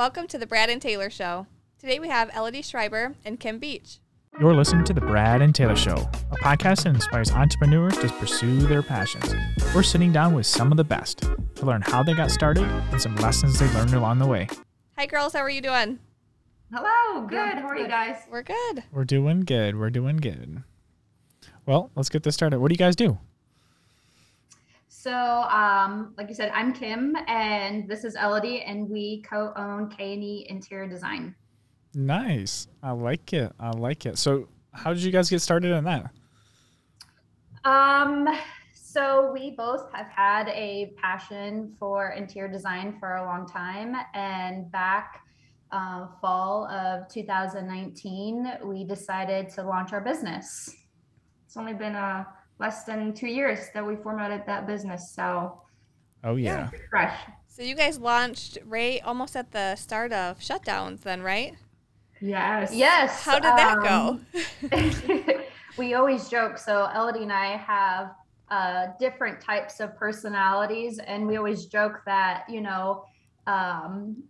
Welcome 0.00 0.28
to 0.28 0.38
the 0.38 0.46
Brad 0.46 0.70
and 0.70 0.80
Taylor 0.80 1.10
Show. 1.10 1.46
Today 1.78 1.98
we 1.98 2.08
have 2.08 2.34
Elodie 2.34 2.62
Schreiber 2.62 3.16
and 3.22 3.38
Kim 3.38 3.58
Beach. 3.58 3.98
You're 4.40 4.54
listening 4.54 4.82
to 4.84 4.94
The 4.94 5.02
Brad 5.02 5.42
and 5.42 5.54
Taylor 5.54 5.76
Show, 5.76 6.08
a 6.30 6.36
podcast 6.36 6.84
that 6.84 6.94
inspires 6.94 7.30
entrepreneurs 7.30 7.98
to 7.98 8.08
pursue 8.08 8.60
their 8.60 8.82
passions. 8.82 9.34
We're 9.74 9.82
sitting 9.82 10.10
down 10.10 10.32
with 10.32 10.46
some 10.46 10.70
of 10.70 10.78
the 10.78 10.84
best 10.84 11.18
to 11.56 11.66
learn 11.66 11.82
how 11.82 12.02
they 12.02 12.14
got 12.14 12.30
started 12.30 12.64
and 12.64 12.98
some 12.98 13.14
lessons 13.16 13.58
they 13.58 13.70
learned 13.74 13.92
along 13.92 14.20
the 14.20 14.26
way. 14.26 14.48
Hi, 14.96 15.04
girls. 15.04 15.34
How 15.34 15.40
are 15.40 15.50
you 15.50 15.60
doing? 15.60 15.98
Hello, 16.72 17.26
good. 17.26 17.58
How 17.58 17.68
are 17.68 17.76
you 17.76 17.86
guys? 17.86 18.22
We're 18.30 18.42
good. 18.42 18.82
We're 18.90 19.04
doing 19.04 19.40
good. 19.40 19.78
We're 19.78 19.90
doing 19.90 20.16
good. 20.16 20.62
Well, 21.66 21.90
let's 21.94 22.08
get 22.08 22.22
this 22.22 22.36
started. 22.36 22.60
What 22.60 22.70
do 22.70 22.72
you 22.72 22.78
guys 22.78 22.96
do? 22.96 23.18
So, 25.02 25.14
um, 25.14 26.12
like 26.18 26.28
you 26.28 26.34
said, 26.34 26.50
I'm 26.52 26.74
Kim, 26.74 27.16
and 27.26 27.88
this 27.88 28.04
is 28.04 28.16
Elodie, 28.16 28.60
and 28.60 28.86
we 28.86 29.22
co-own 29.22 29.88
K 29.88 30.12
and 30.12 30.22
E 30.22 30.46
Interior 30.50 30.86
Design. 30.86 31.34
Nice. 31.94 32.68
I 32.82 32.90
like 32.90 33.32
it. 33.32 33.50
I 33.58 33.70
like 33.70 34.04
it. 34.04 34.18
So, 34.18 34.48
how 34.74 34.92
did 34.92 35.02
you 35.02 35.10
guys 35.10 35.30
get 35.30 35.40
started 35.40 35.72
in 35.72 35.84
that? 35.84 36.10
Um, 37.64 38.28
so 38.74 39.32
we 39.32 39.52
both 39.52 39.90
have 39.94 40.08
had 40.08 40.48
a 40.48 40.92
passion 41.00 41.74
for 41.78 42.10
interior 42.10 42.52
design 42.52 42.98
for 43.00 43.16
a 43.16 43.24
long 43.24 43.46
time, 43.46 43.96
and 44.12 44.70
back 44.70 45.22
uh, 45.72 46.08
fall 46.20 46.68
of 46.68 47.08
2019, 47.08 48.52
we 48.64 48.84
decided 48.84 49.48
to 49.48 49.62
launch 49.62 49.94
our 49.94 50.02
business. 50.02 50.76
It's 51.46 51.56
only 51.56 51.72
been 51.72 51.94
uh, 51.94 52.24
less 52.60 52.84
than 52.84 53.14
two 53.14 53.26
years 53.26 53.68
that 53.74 53.84
we 53.84 53.96
formatted 53.96 54.42
that 54.46 54.66
business, 54.66 55.14
so 55.14 55.62
Oh 56.22 56.36
yeah. 56.36 56.68
fresh. 56.90 57.18
So 57.48 57.62
you 57.62 57.74
guys 57.74 57.98
launched 57.98 58.58
right 58.64 59.00
almost 59.02 59.34
at 59.34 59.50
the 59.52 59.74
start 59.76 60.12
of 60.12 60.38
shutdowns, 60.38 61.00
then, 61.00 61.22
right? 61.22 61.54
Yes. 62.20 62.72
Yes. 62.74 63.22
How 63.22 63.36
did 63.36 63.44
that 63.44 63.78
um, 63.78 64.20
go? 64.70 65.40
we 65.78 65.94
always 65.94 66.28
joke. 66.28 66.58
So 66.58 66.88
Elodie 66.94 67.22
and 67.22 67.32
I 67.32 67.56
have 67.56 68.10
uh, 68.50 68.88
different 68.98 69.40
types 69.40 69.80
of 69.80 69.96
personalities, 69.96 70.98
and 70.98 71.26
we 71.26 71.36
always 71.38 71.66
joke 71.66 72.02
that 72.04 72.44
you 72.48 72.60
know, 72.60 73.04
um, 73.46 74.22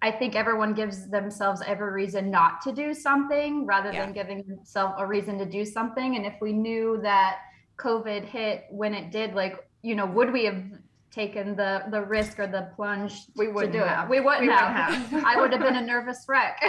I 0.00 0.12
think 0.12 0.36
everyone 0.36 0.74
gives 0.74 1.10
themselves 1.10 1.60
every 1.66 1.90
reason 1.92 2.30
not 2.30 2.60
to 2.62 2.72
do 2.72 2.94
something 2.94 3.66
rather 3.66 3.90
Yeah. 3.92 4.04
than 4.04 4.12
giving 4.12 4.44
themselves 4.46 4.94
a 4.98 5.06
reason 5.06 5.38
to 5.38 5.46
do 5.46 5.64
something. 5.64 6.14
And 6.16 6.24
if 6.24 6.34
we 6.40 6.52
knew 6.52 7.00
that 7.02 7.38
COVID 7.78 8.24
hit 8.24 8.64
when 8.70 8.94
it 8.94 9.10
did, 9.10 9.34
like 9.34 9.68
you 9.82 9.94
know, 9.94 10.06
would 10.06 10.32
we 10.32 10.44
have 10.46 10.62
taken 11.10 11.54
the 11.56 11.84
the 11.90 12.00
risk 12.02 12.38
or 12.40 12.46
the 12.46 12.70
plunge 12.74 13.14
We 13.36 13.48
wouldn't 13.48 13.72
do 13.72 13.78
have. 13.80 14.06
it? 14.06 14.10
We 14.10 14.20
wouldn't 14.20 14.42
We 14.42 14.48
wouldn't 14.48 14.66
have. 14.74 14.94
have. 15.10 15.24
I 15.26 15.40
would 15.40 15.52
have 15.52 15.60
been 15.62 15.76
a 15.76 15.82
nervous 15.86 16.24
wreck, 16.28 16.60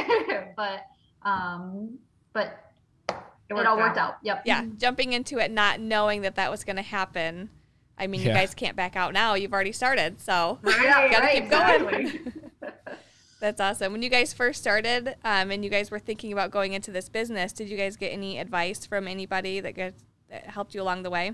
but 0.56 0.82
um, 1.24 1.98
but 2.34 2.60
it, 3.10 3.54
worked 3.54 3.68
all 3.68 3.78
worked 3.78 3.98
out. 3.98 4.14
out. 4.14 4.18
Yep. 4.24 4.42
yeah, 4.46 4.66
jumping 4.78 5.14
into 5.14 5.38
it 5.40 5.52
not 5.52 5.80
knowing 5.80 6.22
that 6.22 6.36
that 6.36 6.52
was 6.52 6.64
going 6.64 6.76
to 6.78 6.82
happen. 6.82 7.50
I 7.98 8.08
mean, 8.08 8.22
you 8.22 8.28
guys 8.28 8.54
can't 8.54 8.76
back 8.76 8.96
out 8.98 9.14
now. 9.14 9.36
You've 9.36 9.54
already 9.54 9.72
started, 9.72 10.20
so 10.20 10.60
Right, 10.62 11.10
gotta 11.10 11.24
right, 11.24 11.42
keep 11.42 11.50
going. 11.50 12.08
exactly. 12.08 12.32
that's 13.40 13.62
awesome. 13.62 13.94
When 13.94 14.02
you 14.02 14.10
guys 14.10 14.34
first 14.34 14.60
started, 14.62 15.16
um, 15.24 15.50
and 15.52 15.64
you 15.64 15.70
guys 15.70 15.92
were 15.92 16.00
thinking 16.00 16.34
about 16.34 16.52
going 16.52 16.74
into 16.74 16.92
this 16.92 17.08
business, 17.08 17.54
did 17.54 17.70
you 17.70 17.78
guys 17.78 17.96
get 17.96 18.10
any 18.10 18.38
advice 18.38 18.86
from 18.86 19.08
anybody 19.08 19.60
that, 19.62 19.76
got, 19.76 19.94
that 19.94 19.94
helped 20.46 20.74
you 20.74 20.82
along 20.82 21.04
the 21.04 21.10
way? 21.10 21.34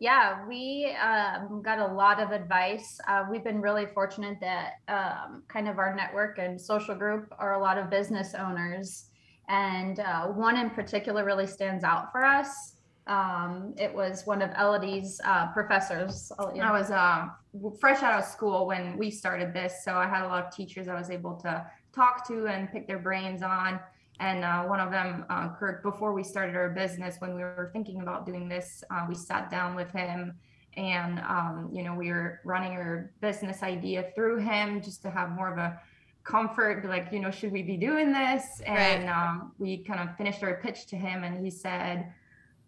Yeah, 0.00 0.46
we 0.48 0.96
um, 0.96 1.60
got 1.62 1.78
a 1.78 1.86
lot 1.86 2.20
of 2.20 2.30
advice. 2.30 2.98
Uh, 3.06 3.26
we've 3.30 3.44
been 3.44 3.60
really 3.60 3.84
fortunate 3.84 4.38
that 4.40 4.74
um, 4.88 5.42
kind 5.48 5.68
of 5.68 5.78
our 5.78 5.94
network 5.94 6.38
and 6.38 6.58
social 6.58 6.94
group 6.94 7.32
are 7.38 7.54
a 7.54 7.58
lot 7.60 7.76
of 7.76 7.90
business 7.90 8.34
owners. 8.34 9.10
And 9.48 10.00
uh, 10.00 10.28
one 10.28 10.56
in 10.56 10.70
particular 10.70 11.24
really 11.24 11.46
stands 11.46 11.84
out 11.84 12.12
for 12.12 12.24
us. 12.24 12.76
Um, 13.06 13.74
it 13.76 13.92
was 13.92 14.24
one 14.24 14.40
of 14.40 14.50
Elodie's 14.56 15.20
uh, 15.24 15.48
professors. 15.52 16.30
I'll 16.38 16.58
I 16.60 16.70
was 16.70 16.90
um, 16.90 17.32
fresh 17.78 18.02
out 18.02 18.18
of 18.20 18.24
school 18.24 18.66
when 18.66 18.96
we 18.96 19.10
started 19.10 19.52
this, 19.52 19.84
so 19.84 19.94
I 19.94 20.08
had 20.08 20.24
a 20.24 20.28
lot 20.28 20.46
of 20.46 20.54
teachers 20.54 20.86
I 20.86 20.94
was 20.94 21.10
able 21.10 21.34
to 21.38 21.66
talk 21.92 22.26
to 22.28 22.46
and 22.46 22.70
pick 22.70 22.86
their 22.86 23.00
brains 23.00 23.42
on. 23.42 23.80
And 24.20 24.44
uh, 24.44 24.64
one 24.64 24.80
of 24.80 24.90
them, 24.90 25.24
uh, 25.30 25.48
Kurt, 25.58 25.82
before 25.82 26.12
we 26.12 26.22
started 26.22 26.54
our 26.54 26.68
business, 26.68 27.16
when 27.20 27.34
we 27.34 27.40
were 27.40 27.70
thinking 27.72 28.02
about 28.02 28.26
doing 28.26 28.48
this, 28.50 28.84
uh, 28.90 29.06
we 29.08 29.14
sat 29.14 29.50
down 29.50 29.74
with 29.74 29.90
him 29.92 30.34
and, 30.76 31.20
um, 31.20 31.70
you 31.72 31.82
know, 31.82 31.94
we 31.94 32.10
were 32.12 32.40
running 32.44 32.72
our 32.72 33.12
business 33.22 33.62
idea 33.62 34.10
through 34.14 34.38
him 34.38 34.82
just 34.82 35.00
to 35.02 35.10
have 35.10 35.30
more 35.30 35.50
of 35.50 35.56
a 35.58 35.80
comfort, 36.22 36.84
like, 36.84 37.08
you 37.10 37.18
know, 37.18 37.30
should 37.30 37.50
we 37.50 37.62
be 37.62 37.78
doing 37.78 38.12
this? 38.12 38.60
And 38.66 39.08
um, 39.08 39.52
we 39.58 39.78
kind 39.78 40.06
of 40.06 40.14
finished 40.16 40.42
our 40.42 40.60
pitch 40.62 40.86
to 40.88 40.96
him 40.96 41.24
and 41.24 41.42
he 41.42 41.50
said, 41.50 42.12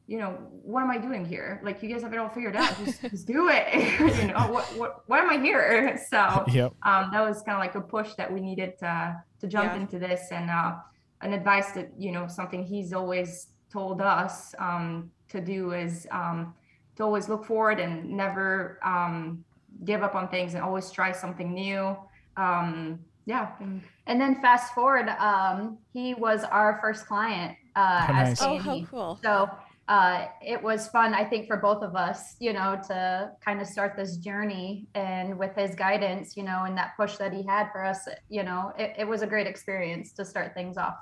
you 0.07 0.19
know, 0.19 0.31
what 0.51 0.83
am 0.83 0.91
I 0.91 0.97
doing 0.99 1.25
here? 1.25 1.61
Like, 1.63 1.83
you 1.83 1.89
guys 1.93 2.03
have 2.03 2.13
it 2.15 2.19
all 2.19 2.31
figured 2.31 2.57
out. 2.57 2.75
Just, 2.85 3.03
just 3.11 3.27
do 3.27 3.51
it. 3.53 3.67
you 4.23 4.33
know, 4.33 4.49
what, 4.51 4.65
what, 4.79 5.03
why 5.07 5.19
am 5.21 5.29
I 5.29 5.37
here? 5.37 6.01
So 6.09 6.45
Yep. 6.49 6.73
um, 6.83 7.11
that 7.13 7.21
was 7.23 7.43
kind 7.43 7.57
of 7.57 7.61
like 7.61 7.75
a 7.75 7.81
push 7.83 8.15
that 8.15 8.33
we 8.33 8.41
needed 8.41 8.79
to 8.79 9.23
to 9.41 9.47
jump 9.47 9.73
Yeah. 9.75 9.81
into 9.81 9.99
this 9.99 10.29
and 10.33 10.49
uh, 10.51 10.77
an 11.23 11.33
advice 11.33 11.73
that 11.73 11.91
you 11.99 12.13
know 12.13 12.27
something 12.27 12.65
he's 12.65 12.93
always 12.93 13.49
told 13.73 14.01
us 14.01 14.55
um, 14.59 15.11
to 15.31 15.41
do 15.41 15.73
is 15.73 16.07
um, 16.11 16.55
to 16.97 17.03
always 17.03 17.29
look 17.29 17.45
forward 17.45 17.81
and 17.81 18.09
never 18.11 18.79
um, 18.85 19.45
give 19.85 20.03
up 20.03 20.15
on 20.15 20.29
things 20.29 20.55
and 20.55 20.63
always 20.63 20.91
try 20.91 21.13
something 21.13 21.55
new. 21.55 21.97
Um, 22.37 23.01
yeah, 23.25 23.53
and 23.61 23.83
And 24.07 24.21
then 24.21 24.41
fast 24.43 24.75
forward, 24.75 25.09
um, 25.09 25.79
he 25.93 26.15
was 26.15 26.43
our 26.45 26.79
first 26.83 27.07
client 27.07 27.57
uh, 27.77 28.07
Oh, 28.09 28.15
as 28.15 28.29
nice. 28.41 28.43
Oh, 28.43 28.55
A&E. 28.55 28.59
how 28.59 28.87
cool. 28.91 29.21
So 29.23 29.49
uh, 29.89 30.27
it 30.45 30.61
was 30.63 30.89
fun, 30.89 31.15
I 31.15 31.25
think, 31.25 31.47
for 31.47 31.57
both 31.57 31.83
of 31.83 31.95
us, 31.95 32.37
you 32.41 32.53
know, 32.53 32.81
to 32.89 33.31
kind 33.45 33.61
of 33.61 33.67
start 33.69 33.95
this 33.97 34.17
journey. 34.17 34.87
And 34.95 35.39
with 35.39 35.55
his 35.55 35.75
guidance, 35.77 36.37
you 36.37 36.43
know, 36.43 36.65
and 36.65 36.77
that 36.77 36.93
push 36.97 37.17
that 37.19 37.33
he 37.33 37.43
had 37.45 37.71
for 37.73 37.85
us, 37.85 38.09
you 38.29 38.43
know, 38.43 38.73
it, 38.77 38.95
it 38.99 39.05
was 39.07 39.23
a 39.23 39.27
great 39.27 39.47
experience 39.47 40.13
to 40.15 40.25
start 40.25 40.53
things 40.55 40.77
off. 40.77 40.97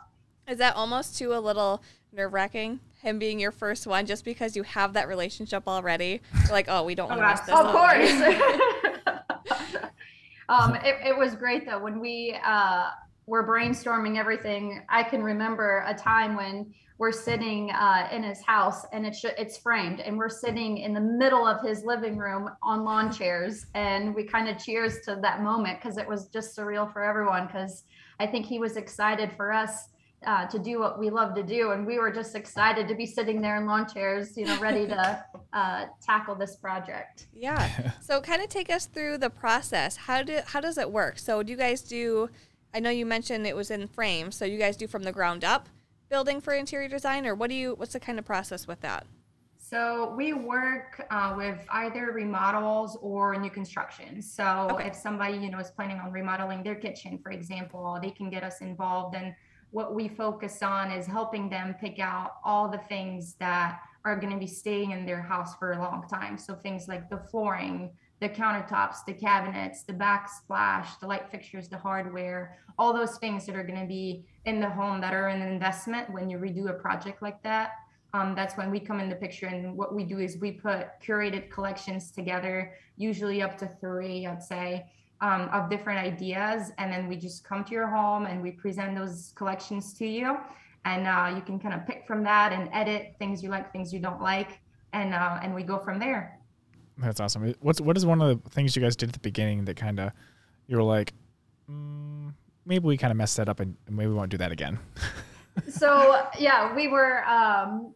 Is 0.48 0.58
that 0.58 0.76
almost 0.76 1.16
too 1.16 1.32
a 1.34 1.40
little 1.40 1.82
nerve 2.12 2.32
wracking? 2.32 2.80
Him 3.02 3.18
being 3.18 3.40
your 3.40 3.52
first 3.52 3.86
one, 3.86 4.04
just 4.04 4.24
because 4.24 4.56
you 4.56 4.62
have 4.62 4.92
that 4.92 5.08
relationship 5.08 5.62
already. 5.66 6.20
You're 6.42 6.52
like, 6.52 6.66
oh, 6.68 6.82
we 6.84 6.94
don't 6.94 7.08
want 7.16 7.20
to 7.20 7.28
miss 7.28 7.40
this. 7.40 7.54
Of 7.54 7.72
course. 7.72 8.10
um, 10.48 10.74
it, 10.84 10.96
it 11.06 11.16
was 11.16 11.34
great 11.34 11.64
though 11.64 11.82
when 11.82 11.98
we 12.00 12.36
uh, 12.44 12.90
were 13.26 13.46
brainstorming 13.46 14.18
everything. 14.18 14.82
I 14.88 15.02
can 15.02 15.22
remember 15.22 15.84
a 15.86 15.94
time 15.94 16.36
when 16.36 16.74
we're 16.98 17.12
sitting 17.12 17.70
uh, 17.70 18.08
in 18.12 18.22
his 18.22 18.42
house 18.42 18.84
and 18.92 19.06
it's 19.06 19.24
it's 19.24 19.56
framed, 19.56 20.00
and 20.00 20.18
we're 20.18 20.28
sitting 20.28 20.78
in 20.78 20.92
the 20.92 21.00
middle 21.00 21.46
of 21.46 21.66
his 21.66 21.82
living 21.82 22.18
room 22.18 22.50
on 22.62 22.84
lawn 22.84 23.10
chairs, 23.10 23.64
and 23.74 24.14
we 24.14 24.24
kind 24.24 24.48
of 24.48 24.62
cheers 24.62 24.98
to 25.06 25.18
that 25.22 25.42
moment 25.42 25.80
because 25.80 25.96
it 25.96 26.06
was 26.06 26.26
just 26.26 26.54
surreal 26.54 26.92
for 26.92 27.02
everyone. 27.02 27.46
Because 27.46 27.84
I 28.18 28.26
think 28.26 28.44
he 28.44 28.58
was 28.58 28.76
excited 28.76 29.32
for 29.32 29.50
us 29.50 29.88
uh, 30.26 30.46
to 30.46 30.58
do 30.58 30.78
what 30.78 30.98
we 30.98 31.08
love 31.08 31.34
to 31.34 31.42
do, 31.42 31.72
and 31.72 31.86
we 31.86 31.98
were 31.98 32.10
just 32.10 32.34
excited 32.34 32.86
to 32.88 32.94
be 32.94 33.06
sitting 33.06 33.40
there 33.40 33.56
in 33.56 33.66
lawn 33.66 33.88
chairs, 33.88 34.36
you 34.36 34.44
know, 34.44 34.60
ready 34.60 34.86
to 34.86 35.24
uh, 35.52 35.86
tackle 36.02 36.34
this 36.34 36.56
project. 36.56 37.28
Yeah. 37.32 37.92
So 38.02 38.20
kind 38.20 38.42
of 38.42 38.48
take 38.48 38.70
us 38.70 38.86
through 38.86 39.18
the 39.18 39.30
process. 39.30 39.94
How 39.96 40.24
do 40.24 40.40
how 40.44 40.60
does 40.60 40.78
it 40.78 40.90
work? 40.90 41.16
So 41.20 41.44
do 41.44 41.52
you 41.52 41.56
guys 41.56 41.80
do 41.80 42.28
I 42.74 42.80
know 42.80 42.90
you 42.90 43.06
mentioned 43.06 43.46
it 43.46 43.54
was 43.54 43.70
in 43.70 43.86
frames, 43.86 44.34
so 44.34 44.44
you 44.44 44.58
guys 44.58 44.76
do 44.76 44.88
from 44.88 45.04
the 45.04 45.12
ground 45.12 45.44
up 45.44 45.68
building 46.08 46.40
for 46.40 46.52
interior 46.52 46.88
design 46.88 47.24
or 47.24 47.36
what 47.36 47.50
do 47.50 47.54
you 47.54 47.74
what's 47.76 47.92
the 47.92 48.00
kind 48.00 48.18
of 48.18 48.24
process 48.24 48.66
with 48.66 48.80
that? 48.80 49.06
So 49.58 50.12
we 50.16 50.32
work 50.32 51.06
uh, 51.10 51.34
with 51.36 51.64
either 51.70 52.06
remodels 52.06 52.98
or 53.00 53.36
new 53.36 53.50
construction. 53.50 54.20
So 54.20 54.68
Okay. 54.72 54.88
if 54.88 54.96
somebody 54.96 55.38
you 55.38 55.50
know 55.50 55.60
is 55.60 55.70
planning 55.70 56.00
on 56.00 56.10
remodeling 56.10 56.64
their 56.64 56.74
kitchen, 56.74 57.18
for 57.22 57.30
example, 57.30 57.96
they 58.02 58.10
can 58.10 58.28
get 58.28 58.42
us 58.42 58.60
involved. 58.60 59.14
And 59.14 59.32
what 59.70 59.94
we 59.94 60.08
focus 60.08 60.62
on 60.62 60.90
is 60.90 61.06
helping 61.06 61.48
them 61.48 61.74
pick 61.80 61.98
out 61.98 62.34
all 62.44 62.68
the 62.68 62.80
things 62.88 63.34
that 63.40 63.80
are 64.04 64.16
going 64.18 64.32
to 64.32 64.38
be 64.38 64.46
staying 64.46 64.92
in 64.92 65.04
their 65.04 65.20
house 65.20 65.56
for 65.56 65.72
a 65.72 65.78
long 65.78 66.06
time. 66.08 66.38
So 66.38 66.54
things 66.54 66.88
like 66.88 67.08
the 67.10 67.18
flooring, 67.30 67.92
the 68.20 68.28
countertops, 68.28 69.04
the 69.06 69.12
cabinets, 69.12 69.82
the 69.84 69.92
backsplash, 69.92 70.98
the 71.00 71.06
light 71.06 71.30
fixtures, 71.30 71.68
the 71.68 71.78
hardware, 71.78 72.58
all 72.78 72.92
those 72.92 73.18
things 73.18 73.46
that 73.46 73.56
are 73.56 73.64
going 73.64 73.80
to 73.80 73.86
be 73.86 74.24
in 74.46 74.60
the 74.60 74.70
home 74.70 75.00
that 75.02 75.14
are 75.14 75.28
an 75.28 75.42
investment 75.42 76.12
when 76.12 76.30
you 76.30 76.38
redo 76.38 76.70
a 76.70 76.74
project 76.74 77.22
like 77.22 77.42
that 77.42 77.72
um, 78.12 78.34
that's 78.34 78.56
when 78.56 78.70
we 78.70 78.80
come 78.80 79.00
in 79.00 79.08
the 79.08 79.16
picture. 79.16 79.46
And 79.46 79.76
what 79.76 79.94
we 79.94 80.04
do 80.04 80.18
is 80.18 80.38
we 80.38 80.52
put 80.52 80.88
curated 81.02 81.50
collections 81.50 82.10
together, 82.10 82.74
usually 82.96 83.42
up 83.42 83.56
to 83.58 83.68
three, 83.80 84.26
I'd 84.26 84.42
say, 84.42 84.86
um, 85.20 85.48
of 85.52 85.68
different 85.68 85.98
ideas. 85.98 86.72
And 86.78 86.92
then 86.92 87.08
we 87.08 87.16
just 87.16 87.44
come 87.44 87.64
to 87.64 87.72
your 87.72 87.86
home 87.86 88.26
and 88.26 88.42
we 88.42 88.52
present 88.52 88.96
those 88.96 89.32
collections 89.36 89.92
to 89.94 90.06
you. 90.06 90.38
And 90.84 91.06
uh, 91.06 91.32
you 91.34 91.42
can 91.42 91.58
kind 91.58 91.74
of 91.74 91.86
pick 91.86 92.06
from 92.06 92.22
that 92.24 92.52
and 92.52 92.68
edit 92.72 93.14
things 93.18 93.42
you 93.42 93.50
like, 93.50 93.70
things 93.72 93.92
you 93.92 94.00
don't 94.00 94.22
like. 94.22 94.60
And, 94.92 95.14
uh, 95.14 95.38
and 95.42 95.54
we 95.54 95.62
go 95.62 95.78
from 95.78 95.98
there. 95.98 96.40
That's 96.98 97.20
awesome. 97.20 97.54
What's 97.60 97.80
what 97.80 97.96
is 97.96 98.04
one 98.04 98.20
of 98.20 98.42
the 98.42 98.50
things 98.50 98.76
you 98.76 98.82
guys 98.82 98.94
did 98.94 99.08
at 99.08 99.14
the 99.14 99.20
beginning 99.20 99.64
that 99.64 99.76
kind 99.76 99.98
of 99.98 100.12
you 100.66 100.76
were 100.76 100.82
like, 100.82 101.14
mm, 101.70 102.32
maybe 102.66 102.86
we 102.86 102.96
kind 102.96 103.10
of 103.10 103.16
messed 103.16 103.36
that 103.38 103.48
up 103.48 103.60
and 103.60 103.74
maybe 103.88 104.08
we 104.08 104.14
won't 104.14 104.30
do 104.30 104.36
that 104.36 104.52
again. 104.52 104.78
so 105.68 106.26
yeah, 106.38 106.74
we 106.74 106.88
were 106.88 107.24
um, 107.24 107.94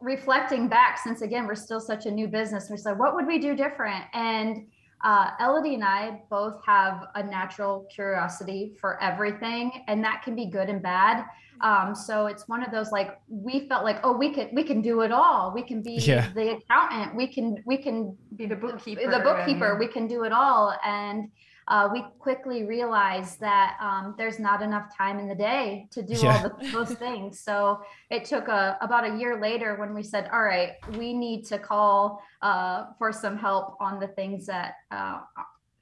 reflecting 0.00 0.68
back 0.68 0.98
since 0.98 1.22
again 1.22 1.46
we're 1.46 1.54
still 1.54 1.80
such 1.80 2.06
a 2.06 2.10
new 2.10 2.28
business. 2.28 2.68
We 2.70 2.76
said, 2.76 2.98
what 2.98 3.14
would 3.14 3.26
we 3.26 3.38
do 3.38 3.56
different? 3.56 4.04
And 4.12 4.66
uh, 5.02 5.30
Elodie 5.40 5.74
and 5.74 5.84
I 5.84 6.22
both 6.30 6.60
have 6.64 7.08
a 7.14 7.22
natural 7.22 7.86
curiosity 7.94 8.74
for 8.80 9.02
everything, 9.02 9.84
and 9.88 10.02
that 10.04 10.22
can 10.22 10.34
be 10.34 10.46
good 10.46 10.68
and 10.68 10.82
bad. 10.82 11.24
Um, 11.60 11.94
so 11.94 12.26
it's 12.26 12.48
one 12.48 12.62
of 12.62 12.70
those 12.70 12.92
like 12.92 13.18
we 13.28 13.66
felt 13.68 13.84
like, 13.84 14.00
oh, 14.02 14.16
we 14.16 14.32
can 14.32 14.48
we 14.52 14.62
can 14.62 14.82
do 14.82 15.02
it 15.02 15.12
all. 15.12 15.52
We 15.54 15.62
can 15.62 15.82
be 15.82 15.94
yeah. 15.94 16.30
the 16.34 16.56
accountant. 16.56 17.14
We 17.16 17.26
can 17.26 17.62
we 17.64 17.76
can 17.78 18.16
be 18.36 18.46
the 18.46 18.56
bookkeeper. 18.56 19.10
The 19.10 19.20
bookkeeper. 19.20 19.70
And... 19.70 19.78
We 19.78 19.88
can 19.88 20.06
do 20.06 20.24
it 20.24 20.32
all. 20.32 20.76
And 20.84 21.30
uh, 21.68 21.88
we 21.92 22.04
quickly 22.18 22.64
realized 22.64 23.40
that 23.40 23.76
um, 23.80 24.14
there's 24.16 24.38
not 24.38 24.62
enough 24.62 24.96
time 24.96 25.18
in 25.18 25.26
the 25.26 25.34
day 25.34 25.88
to 25.90 26.02
do 26.02 26.14
yeah. 26.14 26.42
all 26.42 26.48
the, 26.48 26.70
those 26.70 26.90
things. 26.98 27.40
So 27.40 27.80
it 28.10 28.24
took 28.24 28.48
a, 28.48 28.78
about 28.80 29.04
a 29.04 29.16
year 29.16 29.40
later 29.40 29.76
when 29.76 29.92
we 29.92 30.02
said, 30.02 30.28
all 30.32 30.42
right, 30.42 30.74
we 30.96 31.12
need 31.12 31.44
to 31.46 31.58
call 31.58 32.22
uh, 32.42 32.86
for 32.98 33.12
some 33.12 33.36
help 33.36 33.76
on 33.80 33.98
the 33.98 34.08
things 34.08 34.46
that 34.46 34.74
uh, 34.92 35.20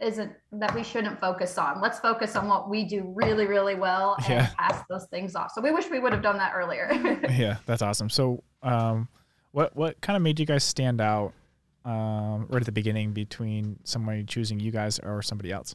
isn't 0.00 0.32
that 0.52 0.74
we 0.74 0.82
shouldn't 0.82 1.20
focus 1.20 1.58
on. 1.58 1.80
Let's 1.80 2.00
focus 2.00 2.34
on 2.34 2.48
what 2.48 2.68
we 2.68 2.84
do 2.84 3.12
really, 3.14 3.46
really 3.46 3.74
well 3.74 4.16
and 4.20 4.28
yeah. 4.28 4.50
pass 4.58 4.82
those 4.88 5.06
things 5.06 5.34
off. 5.34 5.52
So 5.52 5.60
we 5.60 5.70
wish 5.70 5.90
we 5.90 5.98
would 5.98 6.12
have 6.12 6.22
done 6.22 6.38
that 6.38 6.52
earlier. 6.54 6.88
yeah, 7.30 7.58
that's 7.66 7.82
awesome. 7.82 8.08
So, 8.08 8.42
um, 8.62 9.08
what 9.52 9.76
what 9.76 10.00
kind 10.00 10.16
of 10.16 10.22
made 10.22 10.40
you 10.40 10.46
guys 10.46 10.64
stand 10.64 11.00
out 11.00 11.32
um, 11.84 12.46
right 12.48 12.60
at 12.60 12.66
the 12.66 12.72
beginning 12.72 13.12
between 13.12 13.78
somebody 13.84 14.24
choosing 14.24 14.60
you 14.60 14.70
guys 14.70 14.98
or 14.98 15.22
somebody 15.22 15.52
else? 15.52 15.74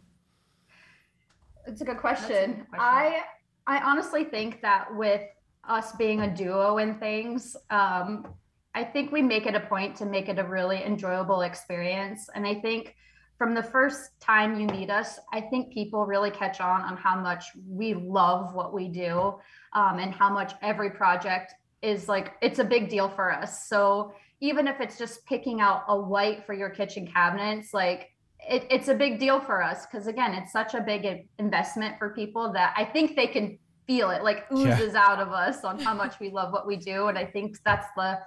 It's 1.68 1.82
a 1.82 1.86
good 1.86 1.98
question. 1.98 2.32
A 2.32 2.48
good 2.48 2.68
question. 2.68 2.68
I 2.74 3.22
I 3.68 3.82
honestly 3.82 4.24
think 4.24 4.62
that 4.62 4.96
with 4.96 5.22
us 5.68 5.92
being 5.94 6.22
a 6.22 6.36
duo 6.36 6.80
in 6.80 6.96
things, 6.96 7.56
um, 7.70 8.28
I 8.74 8.84
think 8.84 9.12
we 9.12 9.22
make 9.22 9.46
it 9.46 9.56
a 9.56 9.60
point 9.60 9.96
to 9.98 10.06
make 10.06 10.30
it 10.30 10.40
a 10.40 10.44
really 10.44 10.84
enjoyable 10.84 11.42
experience. 11.42 12.30
And 12.34 12.48
I 12.48 12.56
think 12.56 12.96
from 13.38 13.54
the 13.54 13.64
first 13.64 14.20
time 14.20 14.60
you 14.60 14.68
meet 14.68 14.90
us, 14.90 15.20
I 15.32 15.42
think 15.42 15.72
people 15.72 16.06
really 16.06 16.32
catch 16.32 16.60
on 16.60 16.82
on 16.82 16.98
how 16.98 17.20
much 17.20 17.46
we 17.68 17.94
love 17.94 18.54
what 18.54 18.74
we 18.74 18.88
do 18.88 19.36
um, 19.74 20.00
and 20.00 20.14
how 20.14 20.30
much 20.30 20.54
every 20.62 20.90
project 20.90 21.54
is 21.82 22.10
like, 22.10 22.34
it's 22.42 22.60
a 22.60 22.64
big 22.64 22.90
deal 22.90 23.08
for 23.08 23.32
us. 23.32 23.68
So 23.68 24.14
even 24.42 24.68
if 24.68 24.80
it's 24.80 24.98
just 24.98 25.26
picking 25.26 25.62
out 25.62 25.84
a 25.88 26.00
white 26.00 26.46
for 26.46 26.54
your 26.54 26.70
kitchen 26.70 27.08
cabinets, 27.08 27.74
like 27.74 28.10
it, 28.40 28.66
it's 28.70 28.88
a 28.88 28.96
big 28.96 29.20
deal 29.20 29.40
for 29.40 29.62
us 29.62 29.86
because 29.86 30.08
again, 30.08 30.34
it's 30.34 30.52
such 30.52 30.74
a 30.74 30.82
big 30.82 31.28
investment 31.40 31.98
for 31.98 32.10
people 32.12 32.54
that 32.54 32.74
I 32.78 32.86
think 32.86 33.16
they 33.16 33.28
can 33.28 33.60
feel 33.86 34.12
it 34.12 34.24
like 34.24 34.46
oozes 34.52 34.94
yeah. 34.94 35.04
out 35.04 35.20
of 35.20 35.30
us 35.30 35.64
on 35.64 35.80
how 35.80 35.94
much 35.94 36.20
we 36.20 36.30
love 36.30 36.54
what 36.54 36.68
we 36.68 36.78
do. 36.78 37.08
And 37.08 37.18
I 37.18 37.26
think 37.26 37.58
that's 37.66 37.88
the 37.96 38.20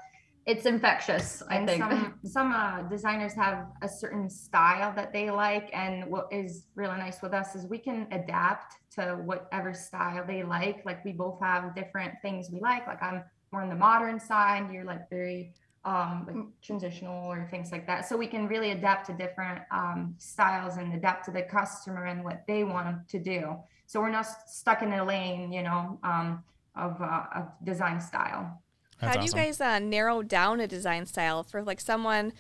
it's 0.45 0.67
infectious 0.67 1.43
i 1.49 1.65
think 1.65 1.83
some, 1.83 2.15
some 2.25 2.53
uh, 2.53 2.83
designers 2.83 3.33
have 3.33 3.67
a 3.83 3.89
certain 3.89 4.29
style 4.29 4.93
that 4.95 5.13
they 5.13 5.31
like 5.31 5.71
and 5.73 6.05
what 6.11 6.27
is 6.33 6.67
really 6.75 6.97
nice 6.97 7.23
with 7.23 7.33
us 7.33 7.55
is 7.55 7.67
we 7.67 7.79
can 7.79 8.07
adapt 8.11 8.77
to 8.91 9.21
whatever 9.25 9.73
style 9.73 10.25
they 10.27 10.43
like 10.43 10.85
like 10.85 11.05
we 11.05 11.13
both 11.13 11.39
have 11.41 11.75
different 11.75 12.15
things 12.23 12.51
we 12.53 12.61
like 12.61 12.87
like 12.87 13.03
i'm 13.03 13.23
more 13.53 13.63
on 13.63 13.69
the 13.69 13.75
modern 13.75 14.19
side 14.19 14.69
you're 14.73 14.85
like 14.85 15.09
very 15.11 15.53
um, 15.85 16.25
like 16.27 16.37
transitional 16.63 17.27
or 17.27 17.47
things 17.51 17.73
like 17.73 17.87
that. 17.87 18.09
So 18.09 18.17
we 18.17 18.27
can 18.27 18.47
really 18.47 18.71
adapt 18.71 19.07
to 19.07 19.13
different 19.13 19.63
um, 19.71 20.15
styles 20.19 20.77
and 20.77 20.95
adapt 20.95 21.25
to 21.27 21.31
the 21.31 21.43
customer 21.43 22.05
and 22.07 22.23
what 22.25 22.45
they 22.47 22.65
want 22.65 23.09
to 23.09 23.19
do. 23.19 23.57
So 23.87 24.01
we're 24.01 24.11
not 24.11 24.27
stuck 24.49 24.83
in 24.83 24.93
a 24.93 25.05
lane, 25.05 25.53
you 25.53 25.63
know, 25.63 25.99
um, 26.03 26.45
of, 26.77 27.01
uh, 27.01 27.25
of 27.35 27.49
design 27.65 28.01
style. 28.01 28.63
That's 29.01 29.17
How 29.17 29.21
do 29.21 29.27
awesome. 29.27 29.39
you 29.39 29.45
guys 29.45 29.61
uh, 29.61 29.79
narrow 29.81 30.23
down 30.23 30.61
a 30.61 30.69
design 30.69 31.07
style 31.07 31.43
for 31.43 31.63
like 31.63 31.81
someone, 31.81 32.33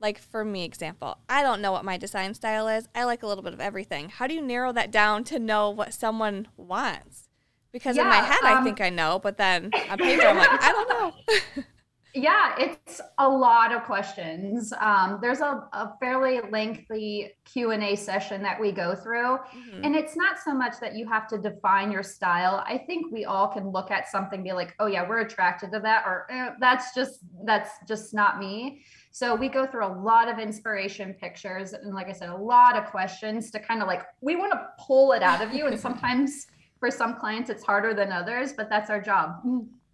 like 0.00 0.18
for 0.18 0.44
me, 0.44 0.64
example? 0.64 1.18
I 1.28 1.42
don't 1.42 1.60
know 1.60 1.72
what 1.72 1.84
my 1.84 1.96
design 1.96 2.34
style 2.34 2.68
is. 2.68 2.88
I 2.94 3.04
like 3.04 3.24
a 3.24 3.26
little 3.26 3.42
bit 3.42 3.52
of 3.52 3.60
everything. 3.60 4.08
How 4.08 4.28
do 4.28 4.34
you 4.34 4.40
narrow 4.40 4.72
that 4.72 4.92
down 4.92 5.24
to 5.24 5.40
know 5.40 5.68
what 5.70 5.92
someone 5.92 6.46
wants? 6.56 7.28
Because 7.72 7.96
yeah, 7.96 8.02
in 8.02 8.08
my 8.08 8.16
head, 8.16 8.44
um, 8.44 8.58
I 8.58 8.62
think 8.62 8.80
I 8.80 8.88
know, 8.88 9.18
but 9.18 9.36
then 9.36 9.72
on 9.90 9.98
paper, 9.98 10.26
I'm 10.28 10.36
like, 10.36 10.62
I 10.62 10.70
don't 10.70 10.88
know. 10.88 11.64
Yeah, 12.16 12.54
it's 12.58 13.00
a 13.18 13.28
lot 13.28 13.72
of 13.72 13.82
questions. 13.82 14.72
Um, 14.80 15.18
there's 15.20 15.40
a, 15.40 15.64
a, 15.72 15.94
fairly 15.98 16.40
lengthy 16.48 17.32
Q 17.44 17.72
and 17.72 17.82
A 17.82 17.96
session 17.96 18.40
that 18.42 18.60
we 18.60 18.70
go 18.70 18.94
through, 18.94 19.38
mm-hmm. 19.38 19.82
and 19.82 19.96
it's 19.96 20.16
not 20.16 20.38
so 20.38 20.54
much 20.54 20.74
that 20.80 20.94
you 20.94 21.08
have 21.08 21.26
to 21.28 21.38
define 21.38 21.90
your 21.90 22.04
style. 22.04 22.62
I 22.68 22.78
think 22.78 23.10
we 23.10 23.24
all 23.24 23.48
can 23.48 23.68
look 23.68 23.90
at 23.90 24.08
something, 24.08 24.44
be 24.44 24.52
like, 24.52 24.76
"Oh 24.78 24.86
yeah, 24.86 25.08
we're 25.08 25.22
attracted 25.22 25.72
to 25.72 25.80
that," 25.80 26.04
or 26.06 26.28
eh, 26.30 26.50
"That's 26.60 26.94
just 26.94 27.18
that's 27.44 27.70
just 27.88 28.14
not 28.14 28.38
me." 28.38 28.84
So 29.10 29.34
we 29.34 29.48
go 29.48 29.66
through 29.66 29.86
a 29.86 29.94
lot 30.00 30.28
of 30.28 30.38
inspiration 30.38 31.14
pictures, 31.14 31.72
and 31.72 31.94
like 31.94 32.08
I 32.08 32.12
said, 32.12 32.28
a 32.28 32.36
lot 32.36 32.76
of 32.76 32.86
questions 32.92 33.50
to 33.50 33.58
kind 33.58 33.82
of 33.82 33.88
like 33.88 34.02
we 34.20 34.36
want 34.36 34.52
to 34.52 34.68
pull 34.78 35.12
it 35.12 35.22
out 35.24 35.42
of 35.42 35.52
you, 35.52 35.66
and 35.66 35.80
sometimes 35.88 36.46
for 36.78 36.92
some 36.92 37.16
clients 37.16 37.50
it's 37.50 37.64
harder 37.64 37.92
than 37.92 38.12
others, 38.12 38.52
but 38.52 38.70
that's 38.70 38.88
our 38.88 39.00
job 39.00 39.42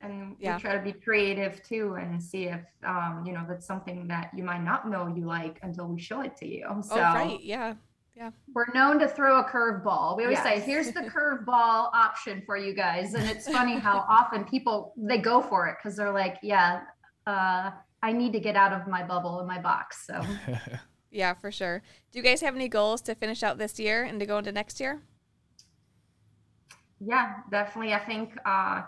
and 0.02 0.36
yeah. 0.38 0.56
we 0.56 0.62
try 0.62 0.74
to 0.74 0.82
be 0.82 0.92
creative 0.92 1.62
too 1.62 1.94
and 2.00 2.22
see 2.22 2.44
if 2.44 2.64
um, 2.84 3.22
you 3.26 3.32
know 3.32 3.44
that's 3.48 3.66
something 3.66 4.08
that 4.08 4.30
you 4.34 4.42
might 4.42 4.62
not 4.62 4.88
know 4.88 5.06
you 5.06 5.26
like 5.26 5.58
until 5.62 5.86
we 5.86 6.00
show 6.00 6.22
it 6.22 6.36
to 6.38 6.46
you. 6.46 6.66
Oh, 6.68 6.80
so 6.80 6.96
oh, 6.96 7.00
right. 7.00 7.40
Yeah. 7.42 7.74
Yeah. 8.16 8.30
we're 8.52 8.66
known 8.74 8.98
to 8.98 9.08
throw 9.08 9.40
a 9.40 9.44
curveball. 9.44 10.16
We 10.16 10.24
always 10.24 10.38
yes. 10.38 10.44
say 10.44 10.60
here's 10.60 10.88
the 10.92 11.00
curveball 11.14 11.90
option 11.94 12.42
for 12.44 12.56
you 12.56 12.74
guys. 12.74 13.14
And 13.14 13.24
it's 13.24 13.48
funny 13.48 13.78
how 13.78 14.04
often 14.10 14.44
people 14.44 14.92
they 14.96 15.18
go 15.18 15.40
for 15.40 15.68
it 15.68 15.76
because 15.82 15.96
they're 15.96 16.12
like 16.12 16.36
yeah 16.42 16.82
uh, 17.26 17.70
i 18.02 18.12
need 18.12 18.32
to 18.32 18.40
get 18.40 18.56
out 18.56 18.72
of 18.72 18.86
my 18.88 19.02
bubble 19.02 19.40
in 19.40 19.46
my 19.46 19.60
box. 19.60 20.06
So 20.06 20.20
yeah 21.10 21.34
for 21.34 21.50
sure. 21.50 21.82
Do 22.12 22.18
you 22.18 22.22
guys 22.22 22.40
have 22.40 22.54
any 22.54 22.68
goals 22.68 23.00
to 23.02 23.14
finish 23.14 23.42
out 23.42 23.58
this 23.58 23.78
year 23.78 24.02
and 24.04 24.18
to 24.20 24.26
go 24.26 24.38
into 24.38 24.52
next 24.52 24.80
year? 24.80 25.02
Yeah 27.00 27.36
definitely. 27.50 27.94
I 27.94 28.04
think 28.04 28.36
uh 28.44 28.82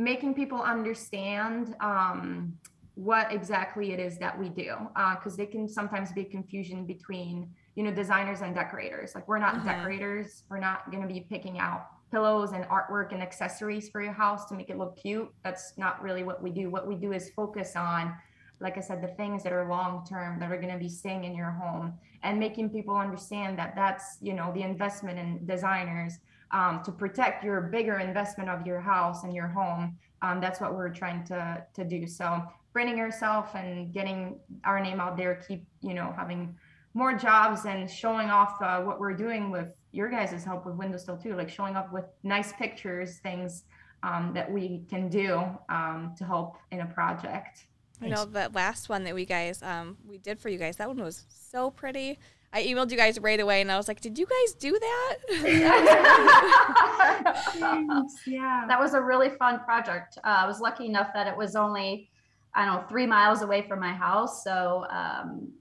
making 0.00 0.32
people 0.34 0.62
understand 0.62 1.76
um, 1.80 2.56
what 2.94 3.30
exactly 3.32 3.92
it 3.92 4.00
is 4.00 4.18
that 4.18 4.36
we 4.36 4.48
do 4.48 4.74
because 5.14 5.34
uh, 5.34 5.36
they 5.36 5.46
can 5.46 5.68
sometimes 5.68 6.10
be 6.12 6.24
confusion 6.24 6.86
between 6.86 7.48
you 7.76 7.82
know 7.84 7.92
designers 7.92 8.40
and 8.40 8.54
decorators. 8.54 9.14
Like 9.14 9.28
we're 9.28 9.38
not 9.38 9.56
mm-hmm. 9.56 9.68
decorators. 9.68 10.44
We're 10.48 10.58
not 10.58 10.90
going 10.90 11.06
to 11.06 11.12
be 11.12 11.20
picking 11.20 11.58
out 11.58 11.86
pillows 12.10 12.52
and 12.52 12.64
artwork 12.64 13.12
and 13.12 13.22
accessories 13.22 13.88
for 13.88 14.02
your 14.02 14.12
house 14.12 14.46
to 14.46 14.54
make 14.54 14.70
it 14.70 14.78
look 14.78 14.96
cute. 14.96 15.30
That's 15.44 15.74
not 15.76 16.02
really 16.02 16.24
what 16.24 16.42
we 16.42 16.50
do. 16.50 16.70
What 16.70 16.88
we 16.88 16.96
do 16.96 17.12
is 17.12 17.30
focus 17.36 17.76
on 17.76 18.14
like 18.62 18.76
i 18.76 18.80
said 18.80 19.02
the 19.02 19.14
things 19.14 19.42
that 19.42 19.52
are 19.54 19.68
long 19.68 20.04
term 20.06 20.38
that 20.38 20.52
are 20.52 20.60
going 20.60 20.72
to 20.72 20.78
be 20.78 20.88
staying 20.88 21.24
in 21.24 21.34
your 21.34 21.50
home 21.50 21.94
and 22.22 22.38
making 22.38 22.68
people 22.68 22.94
understand 22.94 23.58
that 23.58 23.74
that's 23.74 24.18
you 24.20 24.34
know 24.34 24.52
the 24.54 24.62
investment 24.62 25.18
in 25.18 25.44
designers 25.46 26.18
um, 26.52 26.82
to 26.84 26.92
protect 26.92 27.44
your 27.44 27.60
bigger 27.60 27.98
investment 27.98 28.48
of 28.48 28.66
your 28.66 28.80
house 28.80 29.24
and 29.24 29.34
your 29.34 29.48
home. 29.48 29.96
Um, 30.22 30.40
that's 30.40 30.60
what 30.60 30.74
we're 30.74 30.90
trying 30.90 31.24
to 31.24 31.64
to 31.74 31.84
do. 31.84 32.06
So 32.06 32.42
branding 32.72 32.98
yourself 32.98 33.54
and 33.54 33.92
getting 33.92 34.38
our 34.64 34.80
name 34.80 35.00
out 35.00 35.16
there, 35.16 35.36
keep 35.36 35.66
you 35.80 35.94
know 35.94 36.12
having 36.16 36.54
more 36.94 37.14
jobs 37.14 37.66
and 37.66 37.88
showing 37.88 38.30
off 38.30 38.60
uh, 38.60 38.80
what 38.80 38.98
we're 38.98 39.14
doing 39.14 39.50
with 39.50 39.74
your 39.92 40.08
guys' 40.08 40.44
help 40.44 40.66
with 40.66 40.74
Windows 40.74 41.02
Still 41.02 41.16
too, 41.16 41.36
like 41.36 41.48
showing 41.48 41.76
up 41.76 41.92
with 41.92 42.04
nice 42.22 42.52
pictures, 42.52 43.18
things 43.18 43.64
um, 44.02 44.32
that 44.34 44.50
we 44.50 44.84
can 44.88 45.08
do 45.08 45.42
um, 45.68 46.14
to 46.18 46.24
help 46.24 46.56
in 46.70 46.80
a 46.80 46.86
project. 46.86 47.66
You 48.02 48.08
know 48.08 48.24
that 48.24 48.54
last 48.54 48.88
one 48.88 49.04
that 49.04 49.14
we 49.14 49.26
guys 49.26 49.62
um, 49.62 49.98
we 50.06 50.16
did 50.18 50.40
for 50.40 50.48
you 50.48 50.58
guys. 50.58 50.76
That 50.76 50.88
one 50.88 51.02
was 51.02 51.26
so 51.28 51.70
pretty. 51.70 52.18
I 52.52 52.64
emailed 52.64 52.90
you 52.90 52.96
guys 52.96 53.18
right 53.20 53.38
away 53.38 53.60
and 53.60 53.70
I 53.70 53.76
was 53.76 53.86
like, 53.86 54.00
did 54.00 54.18
you 54.18 54.26
guys 54.26 54.54
do 54.54 54.76
that? 54.78 55.16
yeah. 58.26 58.64
That 58.66 58.80
was 58.80 58.94
a 58.94 59.00
really 59.00 59.30
fun 59.30 59.60
project. 59.60 60.18
Uh, 60.24 60.38
I 60.38 60.46
was 60.46 60.60
lucky 60.60 60.86
enough 60.86 61.10
that 61.14 61.28
it 61.28 61.36
was 61.36 61.54
only, 61.54 62.10
I 62.54 62.64
don't 62.64 62.74
know, 62.74 62.84
three 62.88 63.06
miles 63.06 63.42
away 63.42 63.66
from 63.68 63.78
my 63.78 63.92
house. 63.92 64.42
So 64.42 64.84
um, 64.90 65.52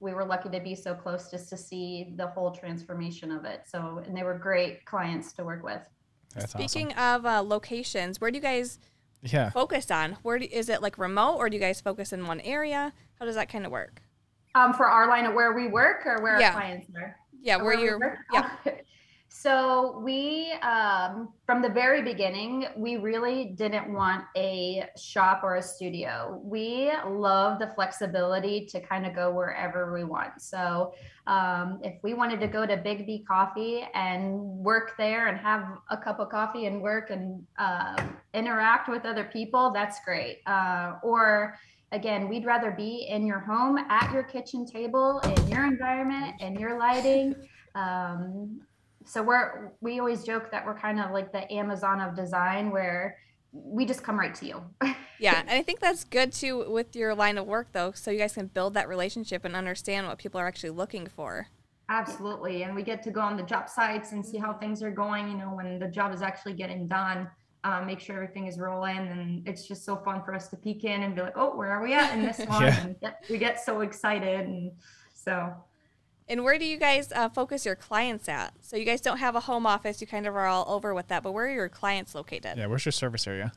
we 0.00 0.14
were 0.14 0.24
lucky 0.24 0.48
to 0.48 0.60
be 0.60 0.74
so 0.74 0.94
close 0.94 1.30
just 1.30 1.50
to 1.50 1.56
see 1.56 2.14
the 2.16 2.28
whole 2.28 2.50
transformation 2.50 3.30
of 3.30 3.44
it. 3.44 3.64
So, 3.66 4.02
and 4.06 4.16
they 4.16 4.22
were 4.22 4.38
great 4.38 4.86
clients 4.86 5.34
to 5.34 5.44
work 5.44 5.62
with. 5.62 5.82
That's 6.34 6.52
Speaking 6.52 6.94
awesome. 6.94 7.26
of 7.26 7.26
uh, 7.26 7.42
locations, 7.42 8.22
where 8.22 8.30
do 8.30 8.38
you 8.38 8.42
guys 8.42 8.78
yeah. 9.22 9.50
focus 9.50 9.90
on? 9.90 10.16
Where 10.22 10.38
do, 10.38 10.46
is 10.50 10.70
it 10.70 10.80
like 10.80 10.96
remote 10.96 11.36
or 11.36 11.50
do 11.50 11.56
you 11.56 11.60
guys 11.60 11.82
focus 11.82 12.10
in 12.10 12.26
one 12.26 12.40
area? 12.40 12.94
How 13.18 13.26
does 13.26 13.34
that 13.34 13.50
kind 13.50 13.66
of 13.66 13.72
work? 13.72 14.00
Um, 14.54 14.74
for 14.74 14.86
our 14.86 15.08
line 15.08 15.24
of 15.24 15.34
where 15.34 15.54
we 15.54 15.68
work 15.68 16.04
or 16.04 16.22
where 16.22 16.38
yeah. 16.38 16.48
our 16.48 16.52
clients 16.52 16.88
are. 16.96 17.16
Yeah, 17.40 17.56
where, 17.56 17.76
where 17.76 17.78
you're. 17.78 18.18
Yeah. 18.32 18.50
So 19.34 19.98
we, 20.04 20.52
um, 20.62 21.30
from 21.46 21.62
the 21.62 21.68
very 21.68 22.02
beginning, 22.02 22.66
we 22.76 22.98
really 22.98 23.54
didn't 23.56 23.90
want 23.90 24.24
a 24.36 24.84
shop 24.96 25.40
or 25.42 25.56
a 25.56 25.62
studio. 25.62 26.38
We 26.44 26.92
love 27.08 27.58
the 27.58 27.68
flexibility 27.68 28.66
to 28.66 28.80
kind 28.80 29.06
of 29.06 29.14
go 29.14 29.32
wherever 29.32 29.90
we 29.92 30.04
want. 30.04 30.42
So 30.42 30.94
um, 31.26 31.80
if 31.82 31.94
we 32.02 32.12
wanted 32.12 32.40
to 32.40 32.46
go 32.46 32.66
to 32.66 32.76
Biggby 32.76 33.26
Coffee 33.26 33.88
and 33.94 34.38
work 34.38 34.92
there 34.98 35.28
and 35.28 35.38
have 35.38 35.78
a 35.90 35.96
cup 35.96 36.20
of 36.20 36.28
coffee 36.28 36.66
and 36.66 36.82
work 36.82 37.08
and 37.08 37.44
uh, 37.58 37.96
interact 38.34 38.88
with 38.88 39.06
other 39.06 39.24
people, 39.24 39.72
that's 39.72 39.98
great. 40.04 40.42
Uh, 40.46 40.98
or 41.02 41.58
again, 41.92 42.28
we'd 42.28 42.44
rather 42.44 42.70
be 42.70 43.06
in 43.08 43.26
your 43.26 43.38
home 43.38 43.78
at 43.78 44.12
your 44.12 44.22
kitchen 44.22 44.66
table 44.66 45.20
in 45.20 45.48
your 45.48 45.64
environment 45.66 46.34
and 46.40 46.58
your 46.58 46.78
lighting. 46.78 47.36
Um, 47.74 48.62
so 49.04 49.22
we're 49.22 49.72
we 49.80 49.98
always 49.98 50.24
joke 50.24 50.50
that 50.50 50.64
we're 50.64 50.78
kind 50.78 51.00
of 51.00 51.10
like 51.12 51.32
the 51.32 51.50
Amazon 51.52 52.00
of 52.00 52.16
design 52.16 52.70
where 52.70 53.18
we 53.52 53.84
just 53.84 54.02
come 54.02 54.18
right 54.18 54.34
to 54.36 54.46
you. 54.46 54.62
yeah, 55.18 55.40
and 55.40 55.50
I 55.50 55.62
think 55.62 55.80
that's 55.80 56.04
good 56.04 56.32
too 56.32 56.70
with 56.70 56.96
your 56.96 57.14
line 57.14 57.38
of 57.38 57.46
work 57.46 57.68
though, 57.72 57.92
so 57.92 58.10
you 58.10 58.18
guys 58.18 58.34
can 58.34 58.46
build 58.46 58.74
that 58.74 58.88
relationship 58.88 59.44
and 59.44 59.54
understand 59.54 60.06
what 60.06 60.18
people 60.18 60.40
are 60.40 60.46
actually 60.46 60.70
looking 60.70 61.06
for. 61.06 61.48
Absolutely, 61.88 62.62
and 62.62 62.74
we 62.74 62.82
get 62.82 63.02
to 63.02 63.10
go 63.10 63.20
on 63.20 63.36
the 63.36 63.42
job 63.42 63.68
sites 63.68 64.12
and 64.12 64.24
see 64.24 64.38
how 64.38 64.54
things 64.54 64.82
are 64.82 64.90
going. 64.90 65.28
You 65.28 65.36
know, 65.36 65.52
when 65.54 65.78
the 65.78 65.88
job 65.88 66.14
is 66.14 66.22
actually 66.22 66.54
getting 66.54 66.86
done, 66.86 67.28
um, 67.64 67.86
make 67.86 68.00
sure 68.00 68.16
everything 68.16 68.46
is 68.46 68.58
rolling, 68.58 68.96
and 68.96 69.48
it's 69.48 69.66
just 69.68 69.84
so 69.84 69.96
fun 69.96 70.22
for 70.24 70.34
us 70.34 70.48
to 70.48 70.56
peek 70.56 70.84
in 70.84 71.02
and 71.02 71.14
be 71.14 71.22
like, 71.22 71.36
"Oh, 71.36 71.56
where 71.56 71.70
are 71.70 71.82
we 71.82 71.94
at 71.94 72.14
in 72.14 72.22
this 72.22 72.38
one?" 72.46 72.62
yeah. 72.62 72.84
And 72.84 72.96
we 73.30 73.38
get 73.38 73.60
so 73.60 73.80
excited, 73.80 74.46
and 74.46 74.72
so 75.14 75.54
and 76.28 76.44
where 76.44 76.58
do 76.58 76.64
you 76.64 76.78
guys 76.78 77.12
uh, 77.12 77.28
focus 77.28 77.66
your 77.66 77.74
clients 77.74 78.28
at? 78.28 78.54
So 78.60 78.76
you 78.76 78.84
guys 78.84 79.00
don't 79.00 79.18
have 79.18 79.36
a 79.36 79.40
home 79.40 79.66
office; 79.66 80.00
you 80.00 80.06
kind 80.06 80.26
of 80.26 80.34
are 80.34 80.46
all 80.46 80.64
over 80.68 80.94
with 80.94 81.08
that. 81.08 81.22
But 81.22 81.32
where 81.32 81.46
are 81.46 81.52
your 81.52 81.68
clients 81.68 82.14
located? 82.14 82.56
Yeah, 82.56 82.66
where's 82.66 82.84
your 82.84 82.92
service 82.92 83.26
area? 83.26 83.52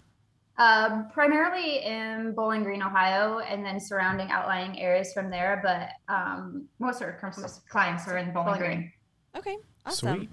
Um, 0.58 1.10
primarily 1.12 1.84
in 1.84 2.34
Bowling 2.34 2.64
Green, 2.64 2.82
Ohio, 2.82 3.40
and 3.40 3.66
then 3.66 3.80
surrounding 3.80 4.32
outlying 4.32 4.80
areas 4.80 5.14
from 5.14 5.30
there. 5.30 5.62
But 5.64 6.14
um, 6.14 6.68
most 6.80 7.02
of 7.02 7.08
our 7.08 7.34
clients 7.70 8.08
are 8.08 8.18
in 8.18 8.34
Bowling, 8.34 8.46
Bowling 8.46 8.60
Green. 8.60 8.78
Green. 8.78 8.92
Okay, 9.38 9.58
awesome. 9.86 10.18
Sweet. 10.18 10.30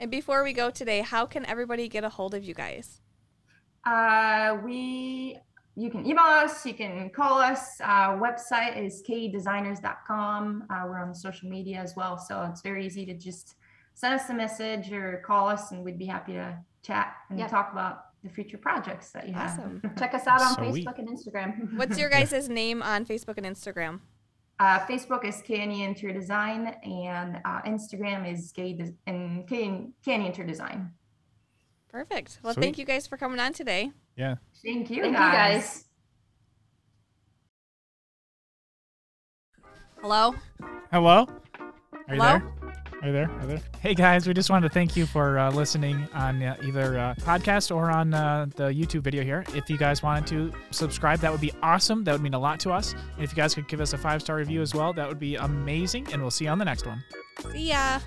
And 0.00 0.10
before 0.10 0.44
we 0.44 0.52
go 0.52 0.70
today, 0.70 1.00
how 1.00 1.26
can 1.26 1.44
everybody 1.44 1.88
get 1.88 2.04
a 2.04 2.08
hold 2.08 2.34
of 2.34 2.44
you 2.44 2.54
guys? 2.54 3.00
Uh, 3.84 4.58
we 4.64 5.38
you 5.78 5.90
can 5.90 6.04
email 6.04 6.24
us, 6.24 6.66
you 6.66 6.74
can 6.74 7.08
call 7.10 7.38
us. 7.38 7.80
Our 7.80 8.18
website 8.18 8.76
is 8.76 9.00
kedesigners.com. 9.08 10.64
Uh, 10.68 10.82
we're 10.86 10.98
on 10.98 11.14
social 11.14 11.48
media 11.48 11.78
as 11.78 11.94
well. 11.94 12.18
So 12.18 12.42
it's 12.50 12.62
very 12.62 12.84
easy 12.84 13.06
to 13.06 13.14
just 13.14 13.54
send 13.94 14.14
us 14.14 14.28
a 14.28 14.34
message 14.34 14.90
or 14.92 15.22
call 15.24 15.48
us, 15.48 15.70
and 15.70 15.84
we'd 15.84 15.98
be 15.98 16.06
happy 16.06 16.32
to 16.32 16.58
chat 16.82 17.14
and 17.30 17.38
yep. 17.38 17.48
talk 17.48 17.70
about 17.70 18.06
the 18.24 18.28
future 18.28 18.58
projects 18.58 19.12
that 19.12 19.28
you 19.28 19.34
awesome. 19.36 19.80
have. 19.84 19.96
Check 19.98 20.14
us 20.14 20.26
out 20.26 20.42
on 20.42 20.54
Sweet. 20.54 20.84
Facebook 20.84 20.98
and 20.98 21.08
Instagram. 21.08 21.72
What's 21.76 21.96
your 21.96 22.10
guys' 22.10 22.48
name 22.48 22.82
on 22.82 23.06
Facebook 23.06 23.38
and 23.38 23.46
Instagram? 23.46 24.00
Uh, 24.58 24.80
Facebook 24.80 25.24
is 25.24 25.40
Canny 25.42 25.84
Interior 25.84 26.18
Design, 26.18 26.74
and 26.82 27.40
uh, 27.44 27.62
Instagram 27.62 28.30
is 28.30 28.50
K 28.50 28.72
De- 28.72 28.94
and 29.06 29.46
Canny 29.48 30.32
Design. 30.32 30.90
Perfect. 31.90 32.38
Well, 32.42 32.52
Sweet. 32.54 32.62
thank 32.62 32.78
you 32.78 32.84
guys 32.84 33.06
for 33.06 33.16
coming 33.16 33.40
on 33.40 33.52
today. 33.52 33.92
Yeah. 34.16 34.36
Thank 34.62 34.90
you, 34.90 35.02
Thank 35.02 35.16
guys. 35.16 35.54
you 35.54 35.58
guys. 35.58 35.84
Hello? 40.00 40.34
Hello? 40.92 41.26
Are 42.08 42.14
you 42.14 42.20
there? 42.20 42.42
Are 43.02 43.06
you 43.06 43.12
there? 43.12 43.30
Are 43.30 43.40
you 43.42 43.46
there? 43.48 43.60
Hey 43.80 43.94
guys, 43.94 44.26
we 44.26 44.34
just 44.34 44.50
wanted 44.50 44.68
to 44.68 44.74
thank 44.74 44.96
you 44.96 45.06
for 45.06 45.38
uh, 45.38 45.50
listening 45.50 46.08
on 46.14 46.42
uh, 46.42 46.56
either 46.62 46.98
uh, 46.98 47.14
podcast 47.20 47.74
or 47.74 47.90
on 47.90 48.14
uh, 48.14 48.46
the 48.56 48.64
YouTube 48.64 49.02
video 49.02 49.22
here. 49.22 49.44
If 49.54 49.68
you 49.70 49.76
guys 49.76 50.02
wanted 50.02 50.26
to 50.28 50.52
subscribe, 50.70 51.20
that 51.20 51.30
would 51.32 51.40
be 51.40 51.52
awesome. 51.62 52.04
That 52.04 52.12
would 52.12 52.22
mean 52.22 52.34
a 52.34 52.38
lot 52.38 52.60
to 52.60 52.70
us. 52.70 52.94
And 53.16 53.24
if 53.24 53.30
you 53.30 53.36
guys 53.36 53.54
could 53.54 53.68
give 53.68 53.80
us 53.80 53.92
a 53.92 53.98
five 53.98 54.20
star 54.22 54.36
review 54.36 54.62
as 54.62 54.74
well, 54.74 54.92
that 54.92 55.08
would 55.08 55.20
be 55.20 55.36
amazing. 55.36 56.08
And 56.12 56.22
we'll 56.22 56.30
see 56.30 56.44
you 56.44 56.50
on 56.50 56.58
the 56.58 56.64
next 56.64 56.86
one. 56.86 57.02
See 57.52 57.70
ya. 57.70 58.00